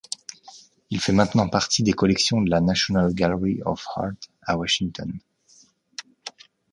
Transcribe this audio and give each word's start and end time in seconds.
Il 0.89 0.99
fait 0.99 1.11
maintenant 1.13 1.47
partie 1.47 1.83
des 1.83 1.93
collections 1.93 2.41
de 2.41 2.49
la 2.49 2.59
National 2.59 3.13
Gallery 3.13 3.61
of 3.67 3.85
Art 3.95 4.13
à 4.41 4.57
Washington. 4.57 5.19